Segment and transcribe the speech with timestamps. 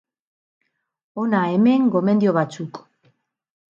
[1.25, 2.85] Hona hemen gomendio batzuk.